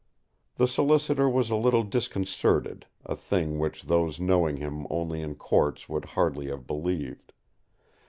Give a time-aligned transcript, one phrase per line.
[0.55, 5.87] The solicitor was a little disconcerted, a thing which those knowing him only in courts
[5.89, 7.33] would hardly have believed.